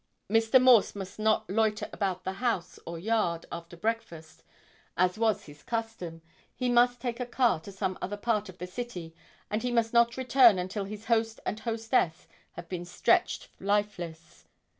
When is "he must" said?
6.55-6.99, 9.61-9.93